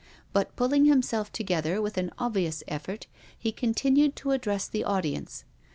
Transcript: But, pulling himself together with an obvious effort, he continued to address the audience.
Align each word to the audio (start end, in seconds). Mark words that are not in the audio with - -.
But, 0.33 0.55
pulling 0.55 0.85
himself 0.85 1.31
together 1.31 1.79
with 1.79 1.95
an 1.95 2.09
obvious 2.17 2.63
effort, 2.67 3.05
he 3.37 3.51
continued 3.51 4.15
to 4.15 4.31
address 4.31 4.67
the 4.67 4.83
audience. 4.83 5.45